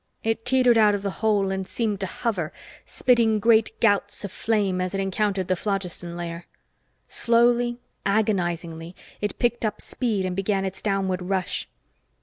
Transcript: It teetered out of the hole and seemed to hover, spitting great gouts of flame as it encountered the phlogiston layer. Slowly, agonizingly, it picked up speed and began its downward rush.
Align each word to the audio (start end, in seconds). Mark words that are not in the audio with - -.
It 0.23 0.45
teetered 0.45 0.79
out 0.79 0.95
of 0.95 1.03
the 1.03 1.11
hole 1.21 1.51
and 1.51 1.67
seemed 1.67 1.99
to 1.99 2.07
hover, 2.07 2.51
spitting 2.85 3.37
great 3.37 3.79
gouts 3.79 4.25
of 4.25 4.31
flame 4.31 4.81
as 4.81 4.95
it 4.95 4.99
encountered 4.99 5.47
the 5.47 5.55
phlogiston 5.55 6.17
layer. 6.17 6.47
Slowly, 7.07 7.77
agonizingly, 8.03 8.95
it 9.21 9.37
picked 9.37 9.63
up 9.63 9.79
speed 9.79 10.25
and 10.25 10.35
began 10.35 10.65
its 10.65 10.81
downward 10.81 11.21
rush. 11.21 11.67